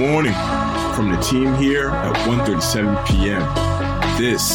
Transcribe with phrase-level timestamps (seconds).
[0.00, 0.32] morning
[0.94, 3.42] from the team here at 1:37 p.m.
[4.16, 4.52] This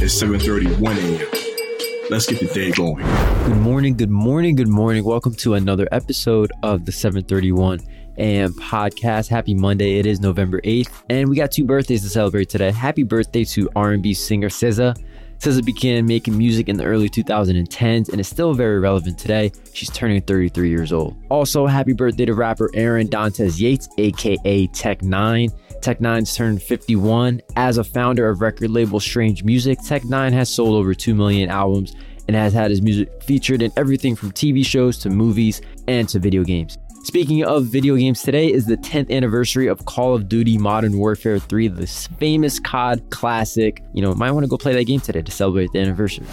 [0.00, 2.06] is 7:31 a.m.
[2.08, 3.04] Let's get the day going.
[3.44, 5.04] Good morning, good morning, good morning.
[5.04, 7.80] Welcome to another episode of the 731
[8.16, 9.28] AM podcast.
[9.28, 9.98] Happy Monday.
[9.98, 12.70] It is November 8th, and we got two birthdays to celebrate today.
[12.70, 14.96] Happy birthday to R&B singer SZA.
[15.38, 19.52] SZA began making music in the early 2010s and is still very relevant today.
[19.72, 21.16] She's turning 33 years old.
[21.28, 25.52] Also, happy birthday to rapper Aaron Dontez Yates, aka Tech N9ne.
[25.82, 27.42] Tech N9ne's turned 51.
[27.56, 31.50] As a founder of record label Strange Music, Tech N9ne has sold over 2 million
[31.50, 31.94] albums
[32.28, 36.18] and has had his music featured in everything from TV shows to movies and to
[36.18, 36.78] video games.
[37.06, 41.38] Speaking of video games, today is the 10th anniversary of Call of Duty Modern Warfare
[41.38, 43.80] 3, this famous COD classic.
[43.92, 46.26] You know, might want to go play that game today to celebrate the anniversary.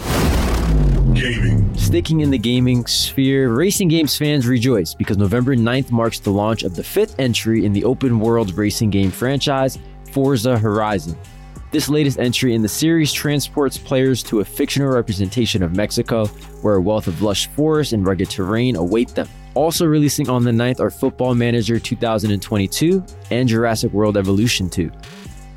[1.14, 1.72] Gaming.
[1.78, 6.64] Sticking in the gaming sphere, racing games fans rejoice because November 9th marks the launch
[6.64, 9.78] of the fifth entry in the open world racing game franchise,
[10.10, 11.16] Forza Horizon.
[11.70, 16.26] This latest entry in the series transports players to a fictional representation of Mexico,
[16.62, 19.28] where a wealth of lush forests and rugged terrain await them.
[19.54, 24.90] Also releasing on the 9th are Football Manager 2022 and Jurassic World Evolution 2.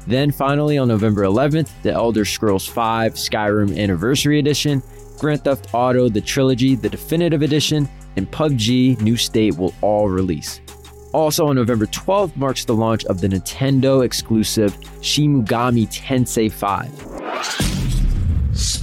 [0.06, 4.82] Then finally on November 11th, The Elder Scrolls V Skyrim Anniversary Edition,
[5.18, 10.62] Grand Theft Auto The Trilogy The Definitive Edition, and PUBG New State will all release.
[11.14, 17.77] Also on November 12th marks the launch of the Nintendo exclusive Shin Megami Tensei 5.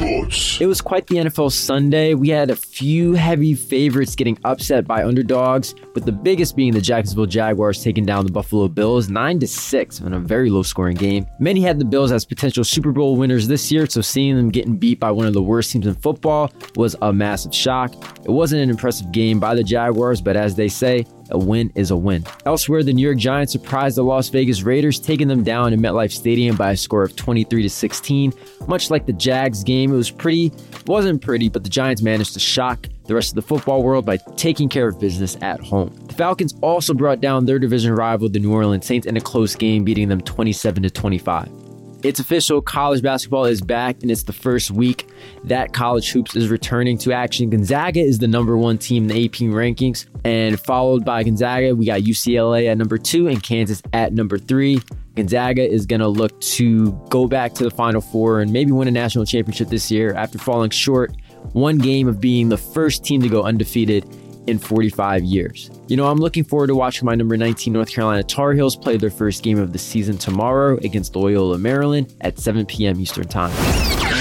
[0.05, 0.60] Sports.
[0.60, 2.14] It was quite the NFL Sunday.
[2.14, 6.80] We had a few heavy favorites getting upset by underdogs, with the biggest being the
[6.80, 10.96] Jacksonville Jaguars taking down the Buffalo Bills 9 to 6 in a very low scoring
[10.96, 11.27] game.
[11.38, 14.77] Many had the Bills as potential Super Bowl winners this year, so seeing them getting
[14.77, 17.94] beat by one of the worst teams in football was a massive shock.
[18.24, 21.91] It wasn't an impressive game by the Jaguars, but as they say, a win is
[21.91, 22.25] a win.
[22.46, 26.12] Elsewhere, the New York Giants surprised the Las Vegas Raiders, taking them down in MetLife
[26.12, 28.33] Stadium by a score of 23 to 16.
[28.67, 30.52] Much like the Jags game, it was pretty,
[30.86, 34.17] wasn't pretty, but the Giants managed to shock the rest of the football world by
[34.36, 35.95] taking care of business at home.
[36.07, 39.55] The Falcons also brought down their division rival, the New Orleans Saints, in a close
[39.55, 41.64] game, beating them 27 to 25.
[42.04, 42.60] It's official.
[42.60, 45.08] College basketball is back, and it's the first week
[45.44, 47.48] that college hoops is returning to action.
[47.48, 51.86] Gonzaga is the number one team in the AP rankings, and followed by Gonzaga, we
[51.86, 54.82] got UCLA at number two and Kansas at number three.
[55.16, 58.86] Gonzaga is going to look to go back to the Final Four and maybe win
[58.86, 61.16] a national championship this year after falling short
[61.52, 64.04] one game of being the first team to go undefeated
[64.46, 65.70] in 45 years.
[65.88, 68.96] You know, I'm looking forward to watching my number 19 North Carolina Tar Heels play
[68.96, 73.00] their first game of the season tomorrow against Loyola, Maryland at 7 p.m.
[73.00, 73.52] Eastern Time.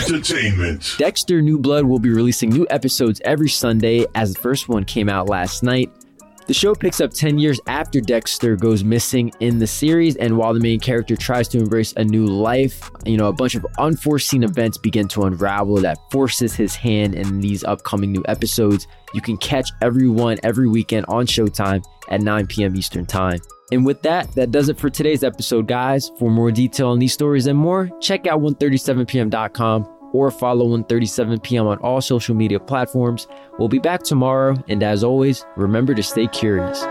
[0.03, 0.95] Entertainment.
[0.97, 5.09] Dexter New Blood will be releasing new episodes every Sunday, as the first one came
[5.09, 5.91] out last night.
[6.46, 10.54] The show picks up 10 years after Dexter goes missing in the series, and while
[10.54, 14.44] the main character tries to embrace a new life, you know, a bunch of unforeseen
[14.44, 18.88] events begin to unravel that forces his hand in these upcoming new episodes.
[19.14, 22.75] You can catch everyone every weekend on Showtime at 9 p.m.
[22.75, 23.40] Eastern Time.
[23.72, 26.12] And with that, that does it for today's episode, guys.
[26.20, 31.68] For more detail on these stories and more, check out 137pm.com or follow 137 p.m.
[31.68, 33.28] on all social media platforms.
[33.59, 36.81] We'll be back tomorrow, and as always, remember to stay curious.